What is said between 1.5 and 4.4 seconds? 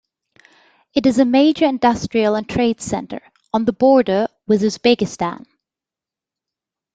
industrial and trade center, on the border